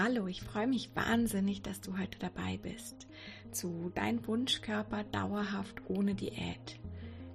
Hallo, 0.00 0.28
ich 0.28 0.42
freue 0.42 0.68
mich 0.68 0.94
wahnsinnig, 0.94 1.60
dass 1.62 1.80
du 1.80 1.98
heute 1.98 2.20
dabei 2.20 2.56
bist 2.62 3.08
zu 3.50 3.90
Dein 3.96 4.24
Wunschkörper 4.28 5.02
dauerhaft 5.02 5.74
ohne 5.88 6.14
Diät. 6.14 6.78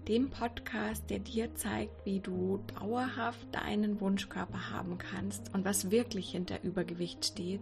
Dem 0.07 0.29
Podcast, 0.29 1.09
der 1.09 1.19
dir 1.19 1.53
zeigt, 1.55 2.05
wie 2.05 2.21
du 2.21 2.63
dauerhaft 2.79 3.53
deinen 3.53 3.99
Wunschkörper 3.99 4.69
haben 4.69 4.97
kannst 4.97 5.53
und 5.53 5.65
was 5.65 5.91
wirklich 5.91 6.31
hinter 6.31 6.63
Übergewicht 6.63 7.25
steht. 7.25 7.59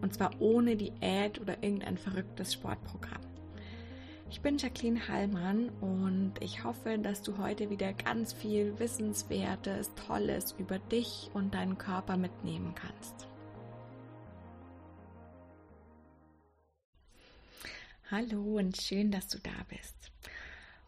Und 0.00 0.14
zwar 0.14 0.30
ohne 0.38 0.76
Diät 0.76 1.40
oder 1.40 1.60
irgendein 1.60 1.98
verrücktes 1.98 2.52
Sportprogramm. 2.52 3.22
Ich 4.30 4.40
bin 4.40 4.58
Jacqueline 4.58 5.08
Hallmann 5.08 5.70
und 5.80 6.34
ich 6.38 6.62
hoffe, 6.62 6.96
dass 6.98 7.22
du 7.22 7.38
heute 7.38 7.70
wieder 7.70 7.92
ganz 7.92 8.32
viel 8.32 8.78
Wissenswertes, 8.78 9.90
Tolles 10.06 10.54
über 10.56 10.78
dich 10.78 11.28
und 11.34 11.54
deinen 11.54 11.76
Körper 11.76 12.16
mitnehmen 12.16 12.72
kannst. 12.76 13.26
Hallo 18.16 18.58
und 18.58 18.80
schön, 18.80 19.10
dass 19.10 19.26
du 19.26 19.38
da 19.38 19.50
bist. 19.68 20.12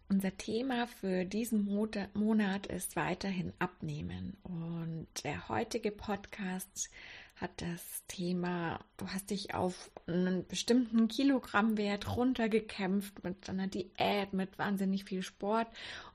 Unser 0.09 0.37
Thema 0.37 0.87
für 0.87 1.25
diesen 1.25 1.65
Monat 1.65 2.69
ist 2.69 2.95
weiterhin 2.95 3.53
Abnehmen. 3.59 4.37
Und 4.45 5.09
der 5.25 5.49
heutige 5.49 5.91
Podcast 5.91 6.89
hat 7.35 7.51
das 7.61 8.05
Thema, 8.07 8.79
du 8.97 9.09
hast 9.09 9.31
dich 9.31 9.55
auf 9.55 9.91
einen 10.07 10.47
bestimmten 10.47 11.09
Kilogrammwert 11.09 12.17
runtergekämpft 12.17 13.25
mit 13.25 13.51
einer 13.51 13.67
Diät, 13.67 14.33
mit 14.33 14.57
wahnsinnig 14.57 15.03
viel 15.03 15.25
Sport 15.25 15.67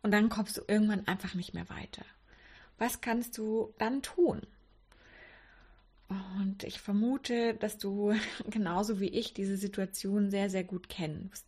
und 0.04 0.12
dann 0.12 0.30
kommst 0.30 0.56
du 0.56 0.62
irgendwann 0.66 1.08
einfach 1.10 1.34
nicht 1.34 1.54
mehr 1.54 1.68
weiter. 1.68 2.06
Was 2.78 3.02
kannst 3.02 3.38
du 3.38 3.74
dann 3.80 4.02
tun? 4.02 4.48
Ich 6.64 6.80
vermute, 6.80 7.54
dass 7.56 7.78
du 7.78 8.14
genauso 8.50 9.00
wie 9.00 9.10
ich 9.10 9.34
diese 9.34 9.58
Situation 9.58 10.30
sehr, 10.30 10.50
sehr 10.50 10.64
gut 10.64 10.90
kennst. 10.90 11.46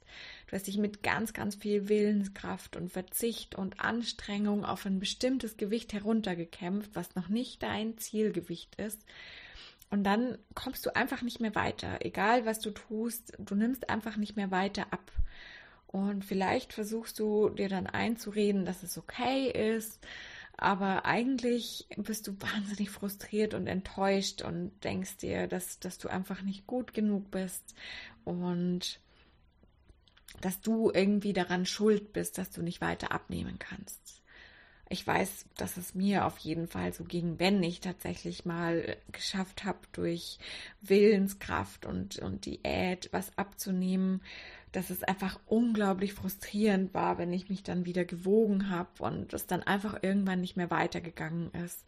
Du 0.47 0.53
hast 0.53 0.67
dich 0.67 0.77
mit 0.77 1.03
ganz, 1.03 1.33
ganz 1.33 1.55
viel 1.55 1.89
Willenskraft 1.89 2.75
und 2.75 2.91
Verzicht 2.91 3.55
und 3.55 3.79
Anstrengung 3.79 4.65
auf 4.65 4.85
ein 4.85 4.99
bestimmtes 4.99 5.57
Gewicht 5.57 5.93
heruntergekämpft, 5.93 6.91
was 6.93 7.15
noch 7.15 7.29
nicht 7.29 7.63
dein 7.63 7.97
Zielgewicht 7.97 8.75
ist. 8.75 9.01
Und 9.89 10.03
dann 10.03 10.37
kommst 10.55 10.85
du 10.85 10.95
einfach 10.95 11.21
nicht 11.21 11.39
mehr 11.39 11.55
weiter. 11.55 11.97
Egal 11.99 12.45
was 12.45 12.59
du 12.59 12.71
tust, 12.71 13.33
du 13.37 13.55
nimmst 13.55 13.89
einfach 13.89 14.17
nicht 14.17 14.35
mehr 14.35 14.51
weiter 14.51 14.87
ab. 14.91 15.11
Und 15.87 16.25
vielleicht 16.25 16.73
versuchst 16.73 17.19
du 17.19 17.49
dir 17.49 17.69
dann 17.69 17.85
einzureden, 17.85 18.65
dass 18.65 18.81
es 18.81 18.97
okay 18.97 19.51
ist 19.75 19.99
aber 20.57 21.05
eigentlich 21.05 21.87
bist 21.97 22.27
du 22.27 22.39
wahnsinnig 22.39 22.89
frustriert 22.89 23.53
und 23.53 23.67
enttäuscht 23.67 24.41
und 24.41 24.71
denkst 24.83 25.17
dir, 25.17 25.47
dass, 25.47 25.79
dass 25.79 25.97
du 25.97 26.07
einfach 26.07 26.41
nicht 26.41 26.67
gut 26.67 26.93
genug 26.93 27.31
bist 27.31 27.75
und 28.23 28.99
dass 30.41 30.61
du 30.61 30.91
irgendwie 30.93 31.33
daran 31.33 31.65
schuld 31.65 32.13
bist, 32.13 32.37
dass 32.37 32.51
du 32.51 32.61
nicht 32.61 32.81
weiter 32.81 33.11
abnehmen 33.11 33.59
kannst. 33.59 34.21
Ich 34.89 35.07
weiß, 35.07 35.45
dass 35.57 35.77
es 35.77 35.95
mir 35.95 36.25
auf 36.25 36.37
jeden 36.39 36.67
Fall 36.67 36.93
so 36.93 37.03
ging, 37.03 37.39
wenn 37.39 37.63
ich 37.63 37.79
tatsächlich 37.79 38.45
mal 38.45 38.97
geschafft 39.11 39.63
habe, 39.63 39.79
durch 39.91 40.37
Willenskraft 40.81 41.85
und, 41.85 42.19
und 42.19 42.45
Diät 42.45 43.09
was 43.11 43.35
abzunehmen, 43.37 44.21
dass 44.73 44.89
es 44.89 45.03
einfach 45.03 45.39
unglaublich 45.45 46.13
frustrierend 46.13 46.93
war, 46.93 47.17
wenn 47.17 47.31
ich 47.31 47.47
mich 47.47 47.63
dann 47.63 47.85
wieder 47.85 48.03
gewogen 48.03 48.69
habe 48.69 49.03
und 49.03 49.33
es 49.33 49.47
dann 49.47 49.63
einfach 49.63 50.01
irgendwann 50.01 50.41
nicht 50.41 50.57
mehr 50.57 50.71
weitergegangen 50.71 51.51
ist. 51.51 51.85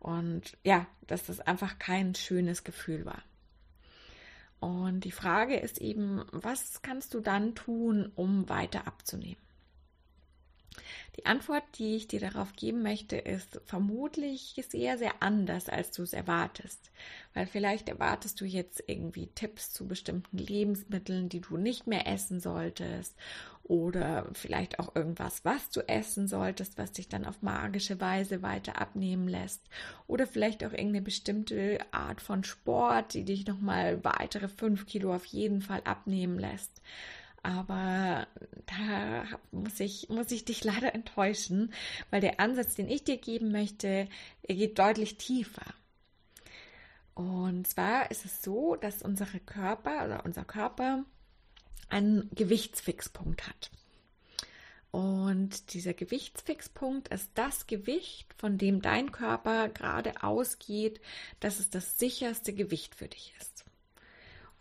Und 0.00 0.58
ja, 0.64 0.86
dass 1.06 1.24
das 1.24 1.40
einfach 1.40 1.78
kein 1.78 2.14
schönes 2.14 2.64
Gefühl 2.64 3.06
war. 3.06 3.22
Und 4.60 5.04
die 5.04 5.12
Frage 5.12 5.56
ist 5.56 5.80
eben, 5.80 6.24
was 6.32 6.82
kannst 6.82 7.14
du 7.14 7.20
dann 7.20 7.54
tun, 7.54 8.10
um 8.14 8.48
weiter 8.48 8.86
abzunehmen? 8.86 9.43
Die 11.16 11.26
Antwort, 11.26 11.62
die 11.78 11.96
ich 11.96 12.08
dir 12.08 12.20
darauf 12.20 12.54
geben 12.54 12.82
möchte, 12.82 13.16
ist 13.16 13.60
vermutlich 13.64 14.60
sehr, 14.68 14.98
sehr 14.98 15.22
anders, 15.22 15.68
als 15.68 15.92
du 15.92 16.02
es 16.02 16.12
erwartest. 16.12 16.90
Weil 17.34 17.46
vielleicht 17.46 17.88
erwartest 17.88 18.40
du 18.40 18.44
jetzt 18.44 18.82
irgendwie 18.86 19.28
Tipps 19.28 19.72
zu 19.72 19.86
bestimmten 19.86 20.38
Lebensmitteln, 20.38 21.28
die 21.28 21.40
du 21.40 21.56
nicht 21.56 21.86
mehr 21.86 22.06
essen 22.06 22.40
solltest. 22.40 23.14
Oder 23.62 24.28
vielleicht 24.34 24.78
auch 24.78 24.94
irgendwas, 24.94 25.44
was 25.44 25.70
du 25.70 25.80
essen 25.88 26.28
solltest, 26.28 26.76
was 26.76 26.92
dich 26.92 27.08
dann 27.08 27.24
auf 27.24 27.40
magische 27.40 28.00
Weise 28.00 28.42
weiter 28.42 28.80
abnehmen 28.80 29.26
lässt. 29.26 29.62
Oder 30.06 30.26
vielleicht 30.26 30.64
auch 30.64 30.72
irgendeine 30.72 31.02
bestimmte 31.02 31.78
Art 31.90 32.20
von 32.20 32.44
Sport, 32.44 33.14
die 33.14 33.24
dich 33.24 33.46
nochmal 33.46 34.04
weitere 34.04 34.48
fünf 34.48 34.84
Kilo 34.86 35.14
auf 35.14 35.24
jeden 35.24 35.62
Fall 35.62 35.80
abnehmen 35.84 36.38
lässt. 36.38 36.82
Aber 37.44 38.26
da 38.64 39.26
muss 39.52 39.78
ich, 39.78 40.08
muss 40.08 40.30
ich 40.30 40.46
dich 40.46 40.64
leider 40.64 40.94
enttäuschen, 40.94 41.72
weil 42.10 42.22
der 42.22 42.40
Ansatz, 42.40 42.74
den 42.74 42.88
ich 42.88 43.04
dir 43.04 43.18
geben 43.18 43.52
möchte, 43.52 44.08
geht 44.48 44.78
deutlich 44.78 45.18
tiefer. 45.18 45.66
Und 47.14 47.68
zwar 47.68 48.10
ist 48.10 48.24
es 48.24 48.42
so, 48.42 48.76
dass 48.76 49.02
unsere 49.02 49.38
Körper 49.40 50.06
oder 50.06 50.24
unser 50.24 50.44
Körper 50.44 51.04
einen 51.90 52.30
Gewichtsfixpunkt 52.34 53.46
hat. 53.46 53.70
Und 54.90 55.74
dieser 55.74 55.92
Gewichtsfixpunkt 55.92 57.08
ist 57.08 57.30
das 57.34 57.66
Gewicht, 57.66 58.32
von 58.38 58.56
dem 58.56 58.80
dein 58.80 59.12
Körper 59.12 59.68
gerade 59.68 60.22
ausgeht, 60.22 61.00
dass 61.40 61.58
es 61.58 61.68
das 61.68 61.98
sicherste 61.98 62.54
Gewicht 62.54 62.94
für 62.94 63.08
dich 63.08 63.34
ist. 63.38 63.64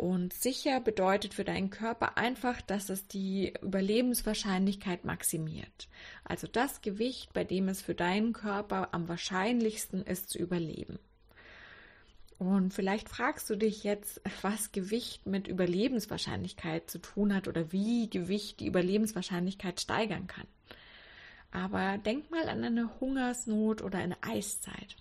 Und 0.03 0.33
sicher 0.33 0.81
bedeutet 0.81 1.33
für 1.33 1.45
deinen 1.45 1.69
Körper 1.69 2.17
einfach, 2.17 2.61
dass 2.61 2.89
es 2.89 3.07
die 3.07 3.53
Überlebenswahrscheinlichkeit 3.61 5.05
maximiert. 5.05 5.87
Also 6.25 6.45
das 6.45 6.81
Gewicht, 6.81 7.31
bei 7.31 7.45
dem 7.45 7.69
es 7.69 7.81
für 7.81 7.95
deinen 7.95 8.33
Körper 8.33 8.93
am 8.93 9.07
wahrscheinlichsten 9.07 10.01
ist 10.01 10.29
zu 10.29 10.39
überleben. 10.39 10.99
Und 12.37 12.73
vielleicht 12.73 13.07
fragst 13.07 13.49
du 13.49 13.55
dich 13.55 13.85
jetzt, 13.85 14.19
was 14.41 14.73
Gewicht 14.73 15.25
mit 15.25 15.47
Überlebenswahrscheinlichkeit 15.47 16.91
zu 16.91 16.99
tun 16.99 17.33
hat 17.33 17.47
oder 17.47 17.71
wie 17.71 18.09
Gewicht 18.09 18.59
die 18.59 18.67
Überlebenswahrscheinlichkeit 18.67 19.79
steigern 19.79 20.27
kann. 20.27 20.47
Aber 21.51 21.97
denk 21.97 22.29
mal 22.29 22.49
an 22.49 22.61
eine 22.61 22.99
Hungersnot 22.99 23.81
oder 23.81 23.99
eine 23.99 24.21
Eiszeit 24.21 24.97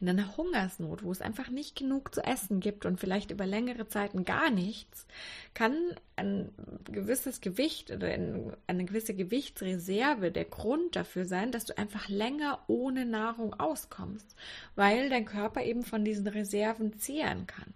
in 0.00 0.08
einer 0.08 0.36
Hungersnot, 0.36 1.02
wo 1.02 1.12
es 1.12 1.20
einfach 1.20 1.50
nicht 1.50 1.76
genug 1.76 2.14
zu 2.14 2.22
essen 2.22 2.60
gibt 2.60 2.86
und 2.86 3.00
vielleicht 3.00 3.30
über 3.30 3.46
längere 3.46 3.88
Zeiten 3.88 4.24
gar 4.24 4.50
nichts, 4.50 5.06
kann 5.54 5.74
ein 6.16 6.50
gewisses 6.84 7.40
Gewicht 7.40 7.90
oder 7.90 8.08
eine 8.08 8.84
gewisse 8.84 9.14
Gewichtsreserve 9.14 10.30
der 10.30 10.44
Grund 10.44 10.96
dafür 10.96 11.24
sein, 11.24 11.52
dass 11.52 11.64
du 11.64 11.76
einfach 11.76 12.08
länger 12.08 12.60
ohne 12.66 13.04
Nahrung 13.04 13.54
auskommst, 13.54 14.34
weil 14.74 15.08
dein 15.10 15.24
Körper 15.24 15.62
eben 15.62 15.84
von 15.84 16.04
diesen 16.04 16.26
Reserven 16.26 16.98
zehren 16.98 17.46
kann. 17.46 17.74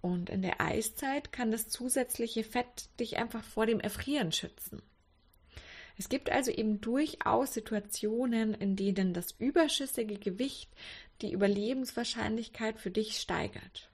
Und 0.00 0.30
in 0.30 0.42
der 0.42 0.60
Eiszeit 0.60 1.32
kann 1.32 1.50
das 1.50 1.68
zusätzliche 1.68 2.44
Fett 2.44 2.88
dich 3.00 3.16
einfach 3.16 3.42
vor 3.42 3.66
dem 3.66 3.80
Erfrieren 3.80 4.30
schützen. 4.30 4.80
Es 5.98 6.08
gibt 6.08 6.30
also 6.30 6.52
eben 6.52 6.80
durchaus 6.80 7.52
Situationen, 7.54 8.54
in 8.54 8.76
denen 8.76 9.12
das 9.12 9.32
überschüssige 9.32 10.16
Gewicht 10.16 10.70
die 11.20 11.32
Überlebenswahrscheinlichkeit 11.32 12.78
für 12.78 12.92
dich 12.92 13.18
steigert. 13.18 13.90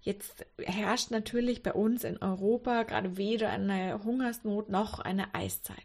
Jetzt 0.00 0.46
herrscht 0.58 1.10
natürlich 1.10 1.62
bei 1.62 1.74
uns 1.74 2.02
in 2.02 2.16
Europa 2.16 2.82
gerade 2.84 3.16
weder 3.18 3.50
eine 3.50 4.02
Hungersnot 4.02 4.70
noch 4.70 4.98
eine 4.98 5.34
Eiszeit. 5.34 5.76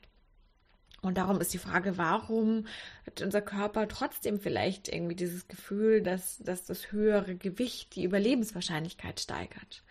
Und 1.02 1.18
darum 1.18 1.40
ist 1.40 1.53
die 1.53 1.59
Frage, 1.59 1.97
warum 1.97 2.66
hat 3.06 3.22
unser 3.22 3.41
Körper 3.41 3.88
trotzdem 3.88 4.40
vielleicht 4.40 4.88
irgendwie 4.88 5.16
dieses 5.16 5.47
Gefühl, 5.47 6.02
dass, 6.02 6.38
dass 6.40 6.66
das 6.66 6.91
höhere 6.91 7.35
Gewicht 7.35 7.96
die 7.96 8.03
Überlebenswahrscheinlichkeit 8.03 9.20
steigert? 9.20 9.84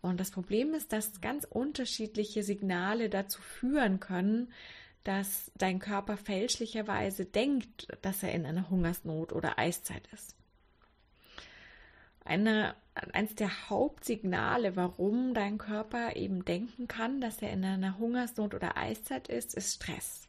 Und 0.00 0.20
das 0.20 0.30
Problem 0.30 0.74
ist, 0.74 0.92
dass 0.92 1.20
ganz 1.20 1.44
unterschiedliche 1.44 2.42
Signale 2.42 3.08
dazu 3.08 3.40
führen 3.40 4.00
können, 4.00 4.52
dass 5.04 5.50
dein 5.56 5.78
Körper 5.78 6.16
fälschlicherweise 6.16 7.24
denkt, 7.24 7.88
dass 8.02 8.22
er 8.22 8.32
in 8.32 8.46
einer 8.46 8.68
Hungersnot 8.68 9.32
oder 9.32 9.58
Eiszeit 9.58 10.06
ist. 10.12 10.34
Eine, 12.24 12.74
eines 12.94 13.34
der 13.34 13.70
Hauptsignale, 13.70 14.76
warum 14.76 15.32
dein 15.32 15.56
Körper 15.56 16.14
eben 16.14 16.44
denken 16.44 16.86
kann, 16.86 17.20
dass 17.20 17.40
er 17.40 17.52
in 17.52 17.64
einer 17.64 17.98
Hungersnot 17.98 18.54
oder 18.54 18.76
Eiszeit 18.76 19.28
ist, 19.28 19.54
ist 19.54 19.76
Stress. 19.76 20.28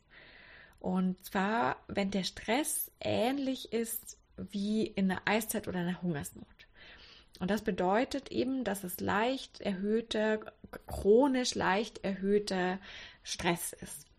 Und 0.80 1.24
zwar, 1.26 1.76
wenn 1.88 2.10
der 2.10 2.24
Stress 2.24 2.90
ähnlich 3.02 3.74
ist 3.74 4.18
wie 4.38 4.88
in 4.88 5.12
einer 5.12 5.22
Eiszeit 5.26 5.68
oder 5.68 5.80
einer 5.80 6.02
Hungersnot. 6.02 6.59
Und 7.40 7.50
das 7.50 7.62
bedeutet 7.62 8.32
eben, 8.32 8.64
dass 8.64 8.84
es 8.84 9.00
leicht 9.00 9.62
erhöhter, 9.62 10.40
chronisch 10.88 11.56
leicht 11.56 12.04
erhöhter 12.04 12.80
Stress 13.24 13.74
ist. 13.74 14.10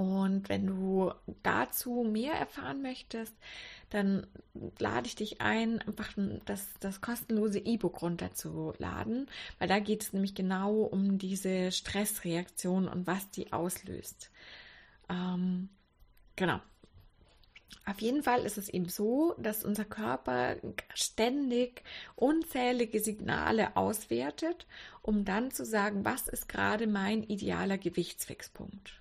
Und 0.00 0.48
wenn 0.48 0.66
du 0.66 1.12
dazu 1.42 2.04
mehr 2.10 2.32
erfahren 2.32 2.80
möchtest, 2.80 3.34
dann 3.90 4.26
lade 4.78 5.06
ich 5.06 5.14
dich 5.14 5.42
ein, 5.42 5.82
einfach 5.82 6.14
das, 6.46 6.66
das 6.80 7.02
kostenlose 7.02 7.58
E-Book 7.58 8.00
runterzuladen, 8.00 9.28
weil 9.58 9.68
da 9.68 9.78
geht 9.78 10.02
es 10.02 10.12
nämlich 10.14 10.34
genau 10.34 10.80
um 10.80 11.18
diese 11.18 11.70
Stressreaktion 11.70 12.88
und 12.88 13.06
was 13.06 13.30
die 13.30 13.52
auslöst. 13.52 14.30
Ähm, 15.10 15.68
genau. 16.34 16.60
Auf 17.86 18.00
jeden 18.00 18.22
Fall 18.22 18.44
ist 18.44 18.58
es 18.58 18.68
eben 18.68 18.88
so, 18.88 19.34
dass 19.38 19.64
unser 19.64 19.84
Körper 19.84 20.56
ständig 20.94 21.82
unzählige 22.16 23.00
Signale 23.00 23.76
auswertet, 23.76 24.66
um 25.02 25.24
dann 25.24 25.50
zu 25.50 25.64
sagen, 25.64 26.04
was 26.04 26.28
ist 26.28 26.48
gerade 26.48 26.86
mein 26.86 27.22
idealer 27.22 27.78
Gewichtsfixpunkt. 27.78 29.00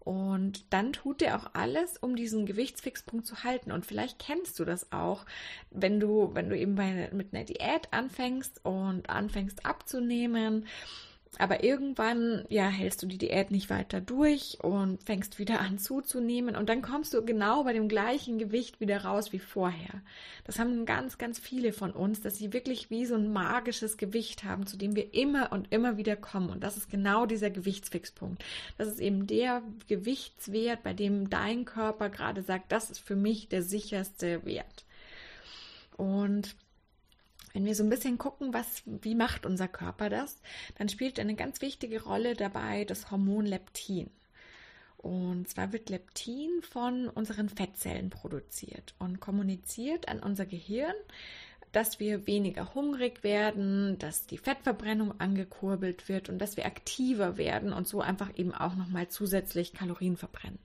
Und 0.00 0.72
dann 0.72 0.92
tut 0.92 1.20
er 1.20 1.36
auch 1.36 1.50
alles, 1.54 1.96
um 1.98 2.14
diesen 2.14 2.46
Gewichtsfixpunkt 2.46 3.26
zu 3.26 3.42
halten. 3.42 3.72
Und 3.72 3.84
vielleicht 3.84 4.20
kennst 4.20 4.56
du 4.60 4.64
das 4.64 4.92
auch, 4.92 5.26
wenn 5.72 5.98
du, 5.98 6.30
wenn 6.32 6.48
du 6.48 6.56
eben 6.56 6.76
bei, 6.76 7.10
mit 7.12 7.34
einer 7.34 7.42
Diät 7.42 7.92
anfängst 7.92 8.64
und 8.64 9.10
anfängst 9.10 9.66
abzunehmen 9.66 10.66
aber 11.38 11.62
irgendwann, 11.62 12.44
ja, 12.48 12.68
hältst 12.68 13.02
du 13.02 13.06
die 13.06 13.18
Diät 13.18 13.50
nicht 13.50 13.68
weiter 13.68 14.00
durch 14.00 14.58
und 14.62 15.02
fängst 15.02 15.38
wieder 15.38 15.60
an 15.60 15.78
zuzunehmen 15.78 16.56
und 16.56 16.68
dann 16.68 16.82
kommst 16.82 17.12
du 17.12 17.24
genau 17.24 17.64
bei 17.64 17.72
dem 17.72 17.88
gleichen 17.88 18.38
Gewicht 18.38 18.80
wieder 18.80 19.04
raus 19.04 19.32
wie 19.32 19.38
vorher. 19.38 20.02
Das 20.44 20.58
haben 20.58 20.86
ganz, 20.86 21.18
ganz 21.18 21.38
viele 21.38 21.72
von 21.72 21.90
uns, 21.90 22.20
dass 22.20 22.36
sie 22.36 22.52
wirklich 22.52 22.90
wie 22.90 23.04
so 23.04 23.14
ein 23.14 23.32
magisches 23.32 23.96
Gewicht 23.96 24.44
haben, 24.44 24.66
zu 24.66 24.76
dem 24.76 24.96
wir 24.96 25.12
immer 25.14 25.52
und 25.52 25.72
immer 25.72 25.96
wieder 25.96 26.16
kommen. 26.16 26.50
Und 26.50 26.64
das 26.64 26.76
ist 26.76 26.90
genau 26.90 27.26
dieser 27.26 27.50
Gewichtsfixpunkt. 27.50 28.44
Das 28.78 28.88
ist 28.88 29.00
eben 29.00 29.26
der 29.26 29.62
Gewichtswert, 29.88 30.82
bei 30.82 30.94
dem 30.94 31.28
dein 31.28 31.64
Körper 31.64 32.08
gerade 32.08 32.42
sagt, 32.42 32.72
das 32.72 32.90
ist 32.90 33.00
für 33.00 33.16
mich 33.16 33.48
der 33.48 33.62
sicherste 33.62 34.44
Wert. 34.44 34.84
Und 35.96 36.56
wenn 37.56 37.64
wir 37.64 37.74
so 37.74 37.82
ein 37.82 37.88
bisschen 37.88 38.18
gucken, 38.18 38.52
was, 38.52 38.82
wie 38.84 39.14
macht 39.14 39.46
unser 39.46 39.66
Körper 39.66 40.10
das, 40.10 40.42
dann 40.76 40.90
spielt 40.90 41.18
eine 41.18 41.34
ganz 41.34 41.62
wichtige 41.62 42.02
Rolle 42.02 42.34
dabei 42.34 42.84
das 42.84 43.10
Hormon 43.10 43.46
Leptin. 43.46 44.10
Und 44.98 45.48
zwar 45.48 45.72
wird 45.72 45.88
Leptin 45.88 46.50
von 46.60 47.08
unseren 47.08 47.48
Fettzellen 47.48 48.10
produziert 48.10 48.94
und 48.98 49.20
kommuniziert 49.20 50.06
an 50.10 50.20
unser 50.20 50.44
Gehirn, 50.44 50.92
dass 51.72 51.98
wir 51.98 52.26
weniger 52.26 52.74
hungrig 52.74 53.24
werden, 53.24 53.98
dass 53.98 54.26
die 54.26 54.36
Fettverbrennung 54.36 55.18
angekurbelt 55.18 56.10
wird 56.10 56.28
und 56.28 56.38
dass 56.38 56.58
wir 56.58 56.66
aktiver 56.66 57.38
werden 57.38 57.72
und 57.72 57.88
so 57.88 58.02
einfach 58.02 58.36
eben 58.36 58.52
auch 58.52 58.74
nochmal 58.74 59.08
zusätzlich 59.08 59.72
Kalorien 59.72 60.18
verbrennen. 60.18 60.58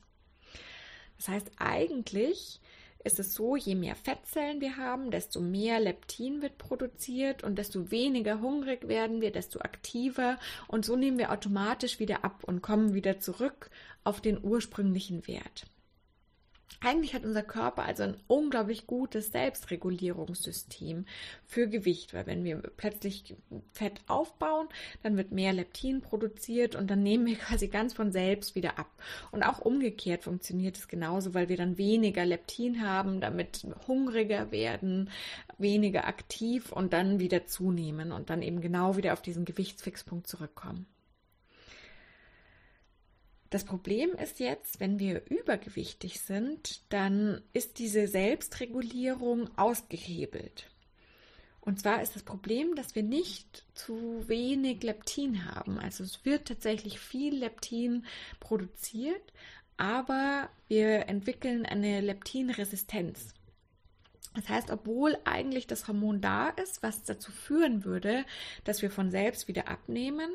Das 1.15 1.29
heißt, 1.29 1.51
eigentlich 1.57 2.59
ist 3.03 3.19
es 3.19 3.33
so, 3.33 3.55
je 3.55 3.75
mehr 3.75 3.95
Fettzellen 3.95 4.61
wir 4.61 4.77
haben, 4.77 5.11
desto 5.11 5.41
mehr 5.41 5.79
Leptin 5.79 6.41
wird 6.41 6.57
produziert 6.57 7.43
und 7.43 7.57
desto 7.57 7.91
weniger 7.91 8.41
hungrig 8.41 8.87
werden 8.87 9.21
wir, 9.21 9.31
desto 9.31 9.59
aktiver 9.59 10.37
und 10.67 10.85
so 10.85 10.95
nehmen 10.95 11.17
wir 11.17 11.31
automatisch 11.31 11.99
wieder 11.99 12.23
ab 12.23 12.43
und 12.43 12.61
kommen 12.61 12.93
wieder 12.93 13.19
zurück 13.19 13.69
auf 14.03 14.21
den 14.21 14.43
ursprünglichen 14.43 15.27
Wert. 15.27 15.65
Eigentlich 16.79 17.13
hat 17.13 17.25
unser 17.25 17.43
Körper 17.43 17.83
also 17.83 18.03
ein 18.03 18.17
unglaublich 18.27 18.87
gutes 18.87 19.31
Selbstregulierungssystem 19.31 21.05
für 21.45 21.67
Gewicht, 21.67 22.13
weil 22.13 22.25
wenn 22.25 22.43
wir 22.43 22.57
plötzlich 22.57 23.35
Fett 23.71 24.01
aufbauen, 24.07 24.67
dann 25.03 25.15
wird 25.15 25.31
mehr 25.31 25.53
Leptin 25.53 26.01
produziert 26.01 26.75
und 26.75 26.89
dann 26.89 27.03
nehmen 27.03 27.25
wir 27.25 27.35
quasi 27.39 27.67
ganz 27.67 27.93
von 27.93 28.11
selbst 28.11 28.55
wieder 28.55 28.79
ab. 28.79 28.89
Und 29.31 29.43
auch 29.43 29.59
umgekehrt 29.59 30.23
funktioniert 30.23 30.77
es 30.77 30.87
genauso, 30.87 31.33
weil 31.33 31.49
wir 31.49 31.57
dann 31.57 31.77
weniger 31.77 32.25
Leptin 32.25 32.81
haben, 32.81 33.21
damit 33.21 33.65
hungriger 33.87 34.51
werden, 34.51 35.11
weniger 35.59 36.07
aktiv 36.07 36.71
und 36.71 36.93
dann 36.93 37.19
wieder 37.19 37.45
zunehmen 37.45 38.11
und 38.11 38.29
dann 38.29 38.41
eben 38.41 38.61
genau 38.61 38.97
wieder 38.97 39.13
auf 39.13 39.21
diesen 39.21 39.45
Gewichtsfixpunkt 39.45 40.25
zurückkommen. 40.27 40.87
Das 43.51 43.65
Problem 43.65 44.11
ist 44.13 44.39
jetzt, 44.39 44.79
wenn 44.79 44.97
wir 44.97 45.29
übergewichtig 45.29 46.21
sind, 46.21 46.81
dann 46.87 47.41
ist 47.51 47.79
diese 47.79 48.07
Selbstregulierung 48.07 49.49
ausgehebelt. 49.57 50.71
Und 51.59 51.81
zwar 51.81 52.01
ist 52.01 52.15
das 52.15 52.23
Problem, 52.23 52.75
dass 52.75 52.95
wir 52.95 53.03
nicht 53.03 53.65
zu 53.75 54.23
wenig 54.29 54.81
Leptin 54.83 55.53
haben. 55.53 55.79
Also 55.79 56.05
es 56.05 56.23
wird 56.23 56.47
tatsächlich 56.47 57.01
viel 57.01 57.35
Leptin 57.35 58.05
produziert, 58.39 59.33
aber 59.75 60.49
wir 60.69 61.09
entwickeln 61.09 61.65
eine 61.65 61.99
Leptinresistenz. 61.99 63.33
Das 64.33 64.47
heißt, 64.47 64.71
obwohl 64.71 65.17
eigentlich 65.25 65.67
das 65.67 65.89
Hormon 65.89 66.21
da 66.21 66.49
ist, 66.49 66.83
was 66.83 67.03
dazu 67.03 67.33
führen 67.33 67.83
würde, 67.83 68.25
dass 68.63 68.81
wir 68.81 68.89
von 68.89 69.11
selbst 69.11 69.49
wieder 69.49 69.67
abnehmen, 69.67 70.31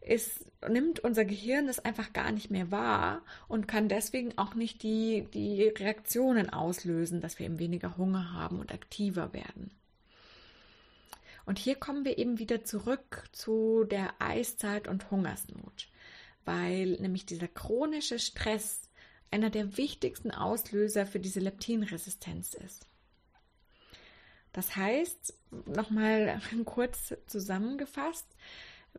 ist, 0.00 0.46
nimmt 0.68 1.00
unser 1.00 1.24
Gehirn 1.24 1.66
das 1.66 1.78
einfach 1.78 2.12
gar 2.12 2.32
nicht 2.32 2.50
mehr 2.50 2.70
wahr 2.70 3.22
und 3.48 3.68
kann 3.68 3.88
deswegen 3.88 4.36
auch 4.38 4.54
nicht 4.54 4.82
die, 4.82 5.26
die 5.34 5.68
Reaktionen 5.68 6.50
auslösen, 6.50 7.20
dass 7.20 7.38
wir 7.38 7.46
eben 7.46 7.58
weniger 7.58 7.96
Hunger 7.96 8.32
haben 8.32 8.60
und 8.60 8.72
aktiver 8.72 9.32
werden. 9.32 9.70
Und 11.44 11.58
hier 11.58 11.74
kommen 11.74 12.04
wir 12.04 12.18
eben 12.18 12.38
wieder 12.38 12.64
zurück 12.64 13.24
zu 13.32 13.84
der 13.84 14.14
Eiszeit 14.20 14.88
und 14.88 15.10
Hungersnot, 15.10 15.88
weil 16.44 16.92
nämlich 17.00 17.26
dieser 17.26 17.48
chronische 17.48 18.18
Stress 18.18 18.82
einer 19.30 19.50
der 19.50 19.76
wichtigsten 19.76 20.30
Auslöser 20.30 21.06
für 21.06 21.20
diese 21.20 21.40
Leptinresistenz 21.40 22.54
ist. 22.54 22.86
Das 24.52 24.76
heißt, 24.76 25.34
nochmal 25.66 26.40
kurz 26.64 27.14
zusammengefasst, 27.26 28.26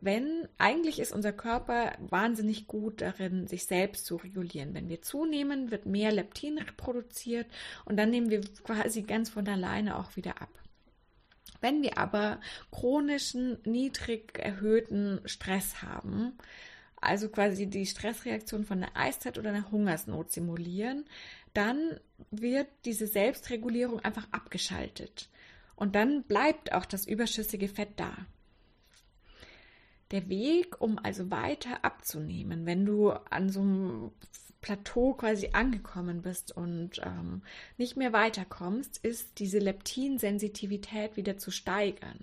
wenn 0.00 0.48
eigentlich 0.58 0.98
ist 0.98 1.12
unser 1.12 1.32
Körper 1.32 1.92
wahnsinnig 2.00 2.66
gut 2.66 3.00
darin, 3.00 3.46
sich 3.46 3.66
selbst 3.66 4.06
zu 4.06 4.16
regulieren. 4.16 4.74
Wenn 4.74 4.88
wir 4.88 5.02
zunehmen, 5.02 5.70
wird 5.70 5.86
mehr 5.86 6.10
Leptin 6.10 6.60
produziert 6.76 7.46
und 7.84 7.96
dann 7.96 8.10
nehmen 8.10 8.30
wir 8.30 8.40
quasi 8.64 9.02
ganz 9.02 9.30
von 9.30 9.46
alleine 9.46 9.98
auch 9.98 10.16
wieder 10.16 10.40
ab. 10.42 10.48
Wenn 11.60 11.82
wir 11.82 11.98
aber 11.98 12.40
chronischen, 12.72 13.58
niedrig 13.64 14.38
erhöhten 14.38 15.20
Stress 15.24 15.82
haben, 15.82 16.32
also 17.00 17.28
quasi 17.28 17.66
die 17.66 17.86
Stressreaktion 17.86 18.64
von 18.64 18.82
einer 18.82 18.96
Eiszeit 18.96 19.38
oder 19.38 19.50
einer 19.50 19.70
Hungersnot 19.70 20.32
simulieren, 20.32 21.04
dann 21.54 22.00
wird 22.30 22.66
diese 22.84 23.06
Selbstregulierung 23.06 24.00
einfach 24.00 24.26
abgeschaltet. 24.32 25.28
Und 25.76 25.94
dann 25.94 26.24
bleibt 26.24 26.72
auch 26.72 26.86
das 26.86 27.06
überschüssige 27.06 27.68
Fett 27.68 27.90
da 27.96 28.16
der 30.12 30.28
Weg, 30.28 30.80
um 30.80 30.98
also 31.02 31.30
weiter 31.30 31.84
abzunehmen, 31.84 32.66
wenn 32.66 32.84
du 32.84 33.10
an 33.10 33.48
so 33.50 33.60
einem 33.60 34.12
Plateau 34.60 35.14
quasi 35.14 35.50
angekommen 35.52 36.22
bist 36.22 36.56
und 36.56 37.00
ähm, 37.02 37.42
nicht 37.78 37.96
mehr 37.96 38.12
weiterkommst, 38.12 38.98
ist 39.04 39.38
diese 39.38 39.58
Leptinsensitivität 39.58 41.16
wieder 41.16 41.36
zu 41.36 41.50
steigern. 41.50 42.20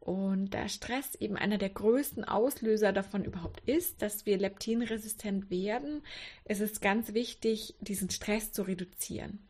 Und 0.00 0.54
da 0.54 0.68
Stress 0.68 1.16
eben 1.16 1.36
einer 1.36 1.58
der 1.58 1.68
größten 1.70 2.24
Auslöser 2.24 2.92
davon 2.92 3.24
überhaupt 3.24 3.60
ist, 3.68 4.00
dass 4.00 4.24
wir 4.24 4.38
leptinresistent 4.38 5.50
werden, 5.50 6.02
ist 6.44 6.60
es 6.60 6.80
ganz 6.80 7.12
wichtig, 7.12 7.74
diesen 7.80 8.08
Stress 8.08 8.52
zu 8.52 8.62
reduzieren. 8.62 9.40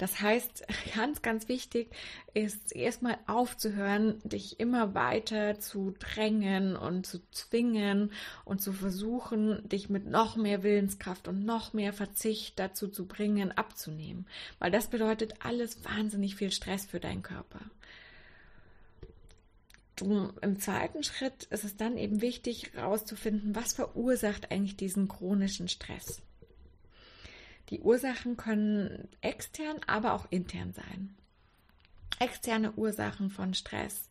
Das 0.00 0.18
heißt, 0.22 0.64
ganz, 0.96 1.20
ganz 1.20 1.48
wichtig 1.48 1.90
ist 2.32 2.74
erstmal 2.74 3.18
aufzuhören, 3.26 4.18
dich 4.24 4.58
immer 4.58 4.94
weiter 4.94 5.60
zu 5.60 5.94
drängen 5.98 6.74
und 6.74 7.06
zu 7.06 7.20
zwingen 7.32 8.10
und 8.46 8.62
zu 8.62 8.72
versuchen, 8.72 9.68
dich 9.68 9.90
mit 9.90 10.06
noch 10.06 10.36
mehr 10.36 10.62
Willenskraft 10.62 11.28
und 11.28 11.44
noch 11.44 11.74
mehr 11.74 11.92
Verzicht 11.92 12.58
dazu 12.58 12.88
zu 12.88 13.06
bringen, 13.06 13.52
abzunehmen. 13.52 14.26
Weil 14.58 14.70
das 14.70 14.86
bedeutet 14.86 15.34
alles 15.40 15.84
wahnsinnig 15.84 16.34
viel 16.34 16.50
Stress 16.50 16.86
für 16.86 16.98
deinen 16.98 17.22
Körper. 17.22 17.60
Im 20.00 20.58
zweiten 20.60 21.02
Schritt 21.02 21.44
ist 21.50 21.64
es 21.64 21.76
dann 21.76 21.98
eben 21.98 22.22
wichtig 22.22 22.72
herauszufinden, 22.72 23.54
was 23.54 23.74
verursacht 23.74 24.50
eigentlich 24.50 24.78
diesen 24.78 25.08
chronischen 25.08 25.68
Stress. 25.68 26.22
Die 27.70 27.80
Ursachen 27.80 28.36
können 28.36 29.08
extern, 29.20 29.76
aber 29.86 30.12
auch 30.12 30.26
intern 30.30 30.72
sein. 30.72 31.16
Externe 32.18 32.72
Ursachen 32.72 33.30
von 33.30 33.54
Stress 33.54 34.10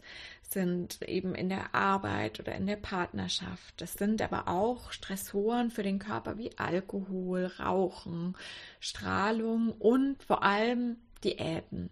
sind 0.49 1.01
eben 1.03 1.35
in 1.35 1.49
der 1.49 1.75
Arbeit 1.75 2.39
oder 2.39 2.55
in 2.55 2.65
der 2.65 2.77
Partnerschaft. 2.77 3.79
Das 3.79 3.93
sind 3.93 4.21
aber 4.21 4.47
auch 4.47 4.91
Stressoren 4.91 5.69
für 5.69 5.83
den 5.83 5.99
Körper 5.99 6.37
wie 6.37 6.57
Alkohol, 6.57 7.45
Rauchen, 7.59 8.35
Strahlung 8.79 9.73
und 9.73 10.23
vor 10.23 10.41
allem 10.41 10.97
Diäten. 11.23 11.91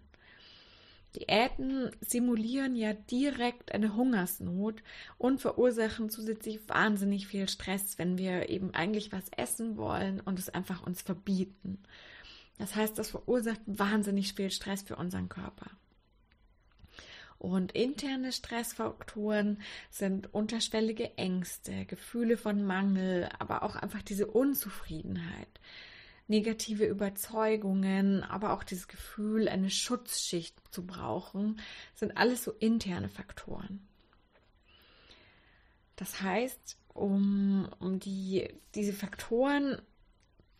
Diäten 1.16 1.90
simulieren 2.00 2.76
ja 2.76 2.92
direkt 2.92 3.72
eine 3.72 3.96
Hungersnot 3.96 4.82
und 5.16 5.40
verursachen 5.40 6.10
zusätzlich 6.10 6.68
wahnsinnig 6.68 7.26
viel 7.26 7.48
Stress, 7.48 7.98
wenn 7.98 8.18
wir 8.18 8.48
eben 8.50 8.74
eigentlich 8.74 9.10
was 9.10 9.24
essen 9.36 9.76
wollen 9.76 10.20
und 10.20 10.38
es 10.38 10.50
einfach 10.50 10.86
uns 10.86 11.00
verbieten. 11.00 11.78
Das 12.58 12.74
heißt, 12.74 12.98
das 12.98 13.10
verursacht 13.10 13.60
wahnsinnig 13.66 14.34
viel 14.34 14.50
Stress 14.50 14.82
für 14.82 14.96
unseren 14.96 15.28
Körper. 15.28 15.70
Und 17.38 17.72
interne 17.72 18.32
Stressfaktoren 18.32 19.62
sind 19.90 20.34
unterschwellige 20.34 21.16
Ängste, 21.16 21.84
Gefühle 21.86 22.36
von 22.36 22.64
Mangel, 22.64 23.28
aber 23.38 23.62
auch 23.62 23.76
einfach 23.76 24.02
diese 24.02 24.26
Unzufriedenheit, 24.26 25.60
negative 26.28 26.86
Überzeugungen, 26.86 28.22
aber 28.22 28.52
auch 28.52 28.62
dieses 28.62 28.86
Gefühl, 28.86 29.48
eine 29.48 29.70
Schutzschicht 29.70 30.56
zu 30.70 30.86
brauchen, 30.86 31.58
sind 31.94 32.16
alles 32.16 32.44
so 32.44 32.52
interne 32.52 33.08
Faktoren. 33.08 33.86
Das 35.96 36.22
heißt, 36.22 36.78
um, 36.94 37.68
um 37.80 37.98
die, 37.98 38.48
diese 38.74 38.92
Faktoren 38.92 39.80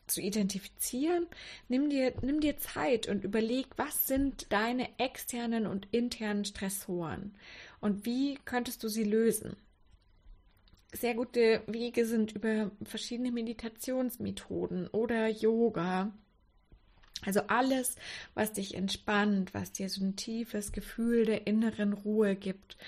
zu 0.06 0.20
identifizieren, 0.20 1.26
nimm 1.68 1.90
dir, 1.90 2.14
nimm 2.22 2.40
dir 2.40 2.56
Zeit 2.56 3.08
und 3.08 3.25
überleg, 3.25 3.66
was 3.76 4.06
sind 4.06 4.50
deine 4.50 4.88
externen 4.98 5.66
und 5.66 5.87
internen 5.92 6.44
Stressoren 6.44 7.37
und 7.80 8.06
wie 8.06 8.38
könntest 8.44 8.82
du 8.82 8.88
sie 8.88 9.04
lösen. 9.04 9.56
Sehr 10.92 11.14
gute 11.14 11.62
Wege 11.66 12.07
sind 12.07 12.33
über 12.33 12.71
verschiedene 12.83 13.30
Meditationsmethoden 13.30 14.88
oder 14.88 15.28
Yoga. 15.28 16.12
Also 17.26 17.40
alles, 17.49 17.97
was 18.35 18.52
dich 18.54 18.75
entspannt, 18.75 19.52
was 19.52 19.73
dir 19.73 19.90
so 19.90 20.02
ein 20.02 20.16
tiefes 20.16 20.73
Gefühl 20.73 21.26
der 21.26 21.47
inneren 21.47 21.92
Ruhe 21.92 22.37
gibt 22.37 22.78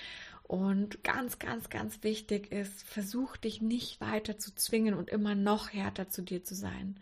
und 0.43 1.03
ganz, 1.03 1.37
ganz, 1.37 1.69
ganz 1.69 2.01
wichtig 2.01 2.51
ist, 2.51 2.83
versuch 2.83 3.37
dich 3.37 3.61
nicht 3.61 4.01
weiter 4.01 4.39
zu 4.39 4.55
zwingen 4.55 4.95
und 4.95 5.09
immer 5.09 5.35
noch 5.35 5.71
härter 5.71 6.09
zu 6.09 6.23
dir 6.23 6.43
zu 6.43 6.55
sein, 6.55 6.97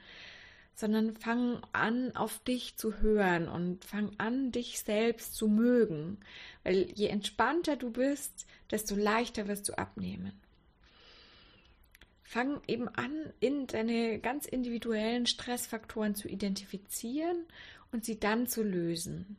sondern 0.76 1.16
fang 1.16 1.62
an, 1.72 2.16
auf 2.16 2.40
dich 2.40 2.76
zu 2.76 3.00
hören 3.00 3.48
und 3.48 3.86
fang 3.86 4.12
an, 4.18 4.52
dich 4.52 4.80
selbst 4.82 5.34
zu 5.34 5.48
mögen. 5.48 6.18
Weil 6.64 6.92
je 6.94 7.08
entspannter 7.08 7.76
du 7.76 7.90
bist, 7.90 8.46
desto 8.70 8.96
leichter 8.96 9.48
wirst 9.48 9.70
du 9.70 9.78
abnehmen. 9.78 10.34
Fang 12.32 12.62
eben 12.68 12.88
an, 12.90 13.34
in 13.40 13.66
deine 13.66 14.20
ganz 14.20 14.46
individuellen 14.46 15.26
Stressfaktoren 15.26 16.14
zu 16.14 16.28
identifizieren 16.28 17.48
und 17.92 18.06
sie 18.06 18.20
dann 18.20 18.46
zu 18.46 18.62
lösen. 18.62 19.36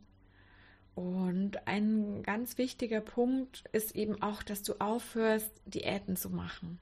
Und 0.97 1.69
ein 1.69 2.25
ganz 2.25 2.59
wichtiger 2.59 3.01
Punkt 3.01 3.63
ist 3.71 3.95
eben 3.95 4.21
auch, 4.23 4.43
dass 4.43 4.65
du 4.65 4.75
aufhörst, 4.81 5.53
Diäten 5.67 6.17
zu 6.17 6.31
machen. 6.31 6.81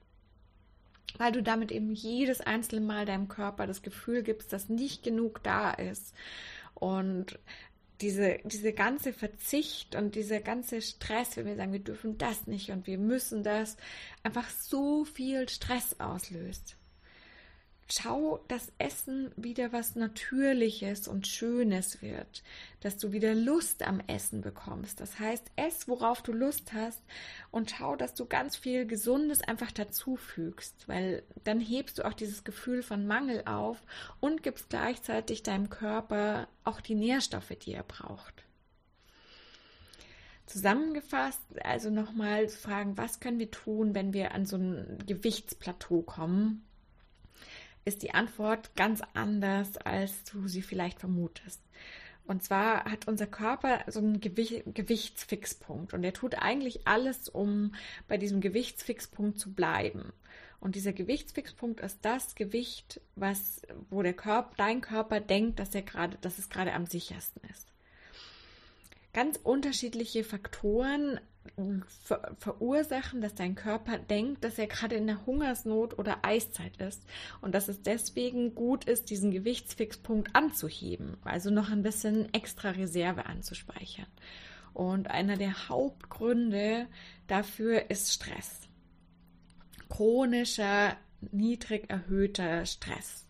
Weil 1.19 1.31
du 1.31 1.43
damit 1.43 1.71
eben 1.71 1.93
jedes 1.93 2.41
einzelne 2.41 2.81
Mal 2.81 3.05
deinem 3.05 3.27
Körper 3.27 3.67
das 3.67 3.83
Gefühl 3.83 4.23
gibst, 4.23 4.51
dass 4.51 4.67
nicht 4.67 5.03
genug 5.03 5.43
da 5.43 5.69
ist. 5.69 6.15
Und 6.73 7.37
diese, 8.01 8.39
diese 8.45 8.73
ganze 8.73 9.13
Verzicht 9.13 9.95
und 9.95 10.15
dieser 10.15 10.39
ganze 10.39 10.81
Stress, 10.81 11.35
wenn 11.37 11.45
wir 11.45 11.55
sagen, 11.55 11.73
wir 11.73 11.79
dürfen 11.79 12.17
das 12.17 12.47
nicht 12.47 12.69
und 12.69 12.87
wir 12.87 12.97
müssen 12.97 13.43
das, 13.43 13.77
einfach 14.23 14.49
so 14.49 15.05
viel 15.05 15.49
Stress 15.49 15.99
auslöst 15.99 16.78
schau, 17.91 18.39
dass 18.47 18.71
Essen 18.77 19.31
wieder 19.35 19.73
was 19.73 19.95
Natürliches 19.95 21.07
und 21.07 21.27
Schönes 21.27 22.01
wird, 22.01 22.43
dass 22.81 22.97
du 22.97 23.11
wieder 23.11 23.33
Lust 23.33 23.83
am 23.83 23.99
Essen 24.07 24.41
bekommst. 24.41 24.99
Das 24.99 25.19
heißt, 25.19 25.51
ess, 25.55 25.87
worauf 25.87 26.21
du 26.21 26.31
Lust 26.31 26.73
hast 26.73 27.01
und 27.51 27.71
schau, 27.71 27.95
dass 27.95 28.13
du 28.13 28.25
ganz 28.25 28.55
viel 28.55 28.85
Gesundes 28.85 29.41
einfach 29.41 29.71
dazufügst, 29.71 30.87
weil 30.87 31.23
dann 31.43 31.59
hebst 31.59 31.99
du 31.99 32.05
auch 32.05 32.13
dieses 32.13 32.43
Gefühl 32.43 32.83
von 32.83 33.07
Mangel 33.07 33.43
auf 33.45 33.81
und 34.19 34.43
gibst 34.43 34.69
gleichzeitig 34.69 35.43
deinem 35.43 35.69
Körper 35.69 36.47
auch 36.63 36.81
die 36.81 36.95
Nährstoffe, 36.95 37.53
die 37.61 37.73
er 37.73 37.83
braucht. 37.83 38.45
Zusammengefasst, 40.45 41.41
also 41.63 41.91
nochmal 41.91 42.47
fragen, 42.47 42.97
was 42.97 43.19
können 43.19 43.37
wir 43.37 43.51
tun, 43.51 43.93
wenn 43.93 44.13
wir 44.13 44.33
an 44.33 44.47
so 44.47 44.57
ein 44.57 44.97
Gewichtsplateau 45.05 46.01
kommen? 46.01 46.65
Ist 47.85 48.03
die 48.03 48.13
Antwort 48.13 48.75
ganz 48.75 49.01
anders, 49.13 49.77
als 49.77 50.23
du 50.25 50.47
sie 50.47 50.61
vielleicht 50.61 50.99
vermutest. 50.99 51.61
Und 52.25 52.43
zwar 52.43 52.85
hat 52.85 53.07
unser 53.07 53.25
Körper 53.25 53.79
so 53.87 53.99
einen 53.99 54.21
Gewicht, 54.21 54.63
Gewichtsfixpunkt 54.67 55.93
und 55.93 56.03
er 56.03 56.13
tut 56.13 56.35
eigentlich 56.35 56.87
alles, 56.87 57.27
um 57.27 57.73
bei 58.07 58.17
diesem 58.17 58.39
Gewichtsfixpunkt 58.39 59.39
zu 59.39 59.53
bleiben. 59.53 60.13
Und 60.59 60.75
dieser 60.75 60.93
Gewichtsfixpunkt 60.93 61.79
ist 61.79 61.99
das 62.03 62.35
Gewicht, 62.35 63.01
was, 63.15 63.61
wo 63.89 64.03
der 64.03 64.13
Körper, 64.13 64.53
dein 64.57 64.81
Körper 64.81 65.21
denkt, 65.21 65.59
dass 65.59 65.73
er 65.73 65.81
gerade, 65.81 66.17
dass 66.21 66.37
es 66.37 66.49
gerade 66.49 66.73
am 66.73 66.85
sichersten 66.85 67.41
ist. 67.49 67.67
Ganz 69.13 69.39
unterschiedliche 69.43 70.23
Faktoren 70.23 71.19
ver 71.87 72.35
verursachen, 72.37 73.21
dass 73.21 73.33
dein 73.33 73.55
Körper 73.55 73.97
denkt, 73.97 74.43
dass 74.43 74.59
er 74.59 74.67
gerade 74.67 74.95
in 74.95 75.07
der 75.07 75.25
Hungersnot 75.25 75.97
oder 75.97 76.23
Eiszeit 76.23 76.77
ist 76.77 77.03
und 77.41 77.53
dass 77.53 77.67
es 77.67 77.81
deswegen 77.81 78.55
gut 78.55 78.85
ist, 78.85 79.09
diesen 79.09 79.31
Gewichtsfixpunkt 79.31 80.35
anzuheben, 80.35 81.17
also 81.23 81.49
noch 81.49 81.71
ein 81.71 81.81
bisschen 81.81 82.33
extra 82.33 82.71
Reserve 82.71 83.25
anzuspeichern. 83.25 84.07
Und 84.73 85.09
einer 85.09 85.37
der 85.37 85.69
Hauptgründe 85.69 86.87
dafür 87.27 87.89
ist 87.89 88.13
Stress. 88.13 88.61
Chronischer, 89.89 90.95
niedrig 91.31 91.89
erhöhter 91.89 92.65
Stress. 92.65 93.25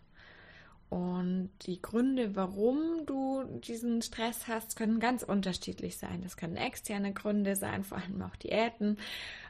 Und 0.89 1.51
die 1.67 1.81
Gründe, 1.81 2.35
warum 2.35 3.05
du 3.05 3.43
diesen 3.59 4.01
Stress 4.01 4.47
hast, 4.47 4.75
können 4.75 4.99
ganz 4.99 5.21
unterschiedlich 5.21 5.97
sein. 5.97 6.21
Das 6.23 6.35
können 6.35 6.57
externe 6.57 7.13
Gründe 7.13 7.55
sein, 7.55 7.83
vor 7.83 7.99
allem 7.99 8.21
auch 8.23 8.35
Diäten. 8.37 8.97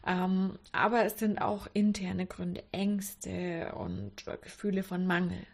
Ähm, 0.05 0.60
aber 0.74 1.05
es 1.05 1.17
sind 1.17 1.41
auch 1.41 1.67
interne 1.74 2.25
Gründe, 2.25 2.63
Ängste 2.74 3.74
und 3.77 4.25
Gefühle 4.41 4.84
von 4.84 5.08
Mangel. 5.08 5.46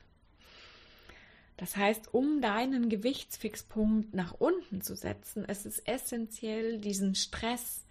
Das 1.58 1.78
heißt, 1.78 2.14
um 2.14 2.42
deinen 2.42 2.90
Gewichtsfixpunkt 2.90 4.14
nach 4.14 4.34
unten 4.34 4.82
zu 4.82 4.96
setzen, 4.96 5.46
ist 5.46 5.66
es 5.66 5.80
essentiell, 5.80 6.80
diesen 6.80 7.16
Stress 7.16 7.86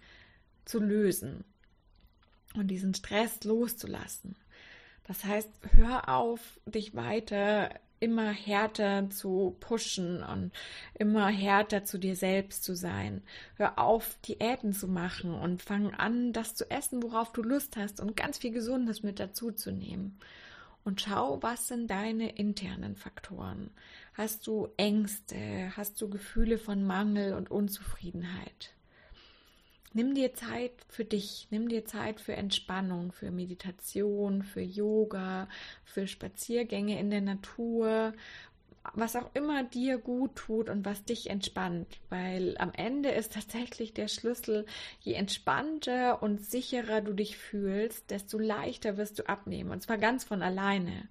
zu 0.65 0.79
lösen 0.79 1.45
und 2.55 2.67
diesen 2.67 2.93
Stress 2.93 3.43
loszulassen. 3.43 4.35
Das 5.07 5.23
heißt, 5.23 5.49
hör 5.73 6.09
auf, 6.09 6.59
dich 6.65 6.95
weiter 6.95 7.69
immer 7.99 8.29
härter 8.31 9.09
zu 9.09 9.55
pushen 9.59 10.23
und 10.23 10.51
immer 10.93 11.27
härter 11.27 11.85
zu 11.85 11.97
dir 11.97 12.15
selbst 12.15 12.63
zu 12.63 12.75
sein. 12.75 13.21
Hör 13.55 13.79
auf, 13.79 14.17
Diäten 14.27 14.73
zu 14.73 14.87
machen 14.87 15.33
und 15.33 15.61
fang 15.61 15.93
an, 15.93 16.33
das 16.33 16.55
zu 16.55 16.69
essen, 16.69 17.01
worauf 17.03 17.31
du 17.31 17.41
Lust 17.41 17.77
hast 17.77 17.99
und 17.99 18.15
ganz 18.15 18.37
viel 18.37 18.51
Gesundes 18.51 19.03
mit 19.03 19.19
dazu 19.19 19.51
zu 19.51 19.71
nehmen. 19.71 20.19
Und 20.83 21.01
schau, 21.01 21.41
was 21.41 21.67
sind 21.67 21.89
deine 21.89 22.35
internen 22.35 22.95
Faktoren? 22.95 23.71
Hast 24.13 24.45
du 24.45 24.69
Ängste? 24.77 25.71
Hast 25.75 25.99
du 25.99 26.09
Gefühle 26.09 26.59
von 26.59 26.85
Mangel 26.85 27.33
und 27.33 27.49
Unzufriedenheit? 27.49 28.74
Nimm 29.95 30.13
dir 30.13 30.33
Zeit 30.33 30.73
für 30.89 31.05
dich, 31.05 31.47
nimm 31.51 31.69
dir 31.69 31.85
Zeit 31.85 32.19
für 32.19 32.33
Entspannung, 32.33 33.13
für 33.13 33.31
Meditation, 33.31 34.43
für 34.43 34.59
Yoga, 34.59 35.47
für 35.85 36.05
Spaziergänge 36.05 36.99
in 36.99 37.11
der 37.11 37.21
Natur, 37.21 38.11
was 38.93 39.15
auch 39.15 39.33
immer 39.33 39.63
dir 39.63 39.97
gut 39.97 40.35
tut 40.35 40.67
und 40.67 40.83
was 40.83 41.05
dich 41.05 41.29
entspannt, 41.29 41.87
weil 42.09 42.57
am 42.57 42.73
Ende 42.73 43.07
ist 43.11 43.31
tatsächlich 43.35 43.93
der 43.93 44.09
Schlüssel, 44.09 44.65
je 44.99 45.13
entspannter 45.13 46.21
und 46.21 46.43
sicherer 46.43 46.99
du 46.99 47.13
dich 47.13 47.37
fühlst, 47.37 48.11
desto 48.11 48.37
leichter 48.37 48.97
wirst 48.97 49.19
du 49.19 49.29
abnehmen. 49.29 49.71
Und 49.71 49.81
zwar 49.81 49.97
ganz 49.97 50.25
von 50.25 50.41
alleine. 50.41 51.07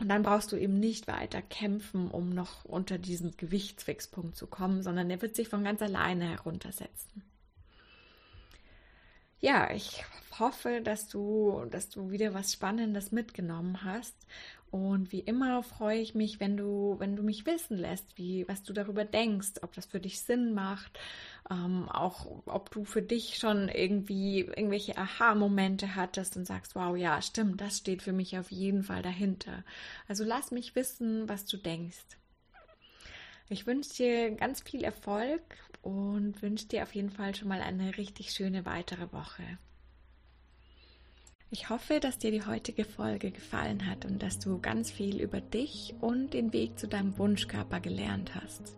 Und 0.00 0.08
dann 0.08 0.22
brauchst 0.22 0.52
du 0.52 0.56
eben 0.56 0.80
nicht 0.80 1.06
weiter 1.06 1.42
kämpfen, 1.42 2.10
um 2.10 2.30
noch 2.30 2.64
unter 2.64 2.96
diesen 2.96 3.36
Gewichtsfixpunkt 3.36 4.38
zu 4.38 4.46
kommen, 4.46 4.82
sondern 4.82 5.10
der 5.10 5.20
wird 5.20 5.36
sich 5.36 5.50
von 5.50 5.64
ganz 5.64 5.82
alleine 5.82 6.30
heruntersetzen 6.30 7.27
ja, 9.40 9.70
ich 9.72 10.04
hoffe, 10.38 10.80
dass 10.82 11.08
du, 11.08 11.64
dass 11.70 11.88
du 11.88 12.10
wieder 12.10 12.34
was 12.34 12.52
Spannendes 12.52 13.12
mitgenommen 13.12 13.84
hast. 13.84 14.14
Und 14.70 15.12
wie 15.12 15.20
immer 15.20 15.62
freue 15.62 15.98
ich 15.98 16.14
mich, 16.14 16.40
wenn 16.40 16.58
du, 16.58 16.96
wenn 16.98 17.16
du 17.16 17.22
mich 17.22 17.46
wissen 17.46 17.78
lässt, 17.78 18.18
wie, 18.18 18.46
was 18.48 18.62
du 18.62 18.74
darüber 18.74 19.06
denkst, 19.06 19.62
ob 19.62 19.72
das 19.72 19.86
für 19.86 19.98
dich 19.98 20.20
Sinn 20.20 20.52
macht, 20.52 20.98
ähm, 21.50 21.88
auch 21.88 22.42
ob 22.44 22.70
du 22.70 22.84
für 22.84 23.00
dich 23.00 23.38
schon 23.38 23.70
irgendwie 23.70 24.40
irgendwelche 24.40 24.98
Aha-Momente 24.98 25.94
hattest 25.96 26.36
und 26.36 26.44
sagst, 26.44 26.74
wow, 26.74 26.94
ja, 26.94 27.22
stimmt, 27.22 27.62
das 27.62 27.78
steht 27.78 28.02
für 28.02 28.12
mich 28.12 28.38
auf 28.38 28.50
jeden 28.52 28.82
Fall 28.82 29.00
dahinter. 29.00 29.64
Also 30.06 30.24
lass 30.24 30.50
mich 30.50 30.74
wissen, 30.76 31.26
was 31.30 31.46
du 31.46 31.56
denkst. 31.56 32.18
Ich 33.48 33.66
wünsche 33.66 33.94
dir 33.94 34.30
ganz 34.32 34.60
viel 34.60 34.84
Erfolg 34.84 35.40
und 35.82 36.40
wünsche 36.42 36.66
dir 36.66 36.82
auf 36.82 36.94
jeden 36.94 37.10
Fall 37.10 37.34
schon 37.34 37.48
mal 37.48 37.60
eine 37.60 37.96
richtig 37.96 38.30
schöne 38.30 38.66
weitere 38.66 39.12
Woche. 39.12 39.58
Ich 41.50 41.70
hoffe, 41.70 41.98
dass 41.98 42.18
dir 42.18 42.30
die 42.30 42.44
heutige 42.44 42.84
Folge 42.84 43.30
gefallen 43.30 43.86
hat 43.86 44.04
und 44.04 44.22
dass 44.22 44.38
du 44.38 44.60
ganz 44.60 44.90
viel 44.90 45.18
über 45.18 45.40
dich 45.40 45.94
und 46.00 46.34
den 46.34 46.52
Weg 46.52 46.78
zu 46.78 46.86
deinem 46.86 47.16
Wunschkörper 47.16 47.80
gelernt 47.80 48.34
hast. 48.34 48.74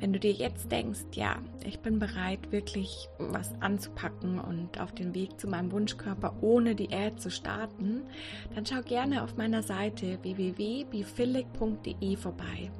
Wenn 0.00 0.14
du 0.14 0.18
dir 0.18 0.32
jetzt 0.32 0.72
denkst, 0.72 1.04
ja, 1.12 1.36
ich 1.64 1.80
bin 1.80 1.98
bereit, 1.98 2.50
wirklich 2.50 3.08
was 3.18 3.52
anzupacken 3.60 4.40
und 4.40 4.80
auf 4.80 4.94
den 4.94 5.14
Weg 5.14 5.38
zu 5.38 5.48
meinem 5.48 5.70
Wunschkörper 5.70 6.34
ohne 6.40 6.74
Diät 6.74 7.20
zu 7.20 7.30
starten, 7.30 8.02
dann 8.54 8.64
schau 8.64 8.80
gerne 8.80 9.22
auf 9.22 9.36
meiner 9.36 9.62
Seite 9.62 10.18
www.bifillig.de 10.22 12.16
vorbei. 12.16 12.70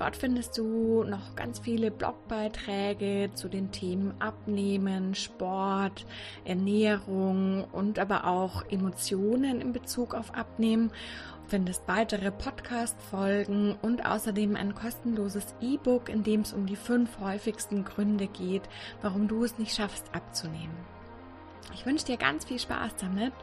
Dort 0.00 0.16
findest 0.16 0.56
du 0.56 1.04
noch 1.04 1.36
ganz 1.36 1.58
viele 1.58 1.90
Blogbeiträge 1.90 3.32
zu 3.34 3.50
den 3.50 3.70
Themen 3.70 4.14
Abnehmen, 4.18 5.14
Sport, 5.14 6.06
Ernährung 6.46 7.64
und 7.70 7.98
aber 7.98 8.24
auch 8.24 8.64
Emotionen 8.70 9.60
in 9.60 9.74
Bezug 9.74 10.14
auf 10.14 10.34
Abnehmen. 10.34 10.88
Du 10.88 11.50
findest 11.50 11.82
weitere 11.86 12.30
Podcast-Folgen 12.30 13.76
und 13.82 14.06
außerdem 14.06 14.56
ein 14.56 14.74
kostenloses 14.74 15.54
E-Book, 15.60 16.08
in 16.08 16.22
dem 16.22 16.40
es 16.40 16.54
um 16.54 16.64
die 16.64 16.76
fünf 16.76 17.20
häufigsten 17.20 17.84
Gründe 17.84 18.26
geht, 18.26 18.62
warum 19.02 19.28
du 19.28 19.44
es 19.44 19.58
nicht 19.58 19.76
schaffst 19.76 20.06
abzunehmen. 20.14 20.78
Ich 21.74 21.84
wünsche 21.84 22.06
dir 22.06 22.16
ganz 22.16 22.46
viel 22.46 22.58
Spaß 22.58 22.96
damit 22.96 23.34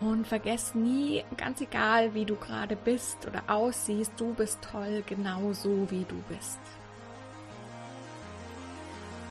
und 0.00 0.26
vergess 0.26 0.74
nie, 0.74 1.24
ganz 1.36 1.60
egal 1.60 2.14
wie 2.14 2.24
du 2.24 2.36
gerade 2.36 2.76
bist 2.76 3.26
oder 3.26 3.42
aussiehst, 3.48 4.12
du 4.16 4.34
bist 4.34 4.58
toll, 4.62 5.02
genau 5.06 5.52
so 5.52 5.90
wie 5.90 6.04
du 6.04 6.16
bist. 6.28 6.58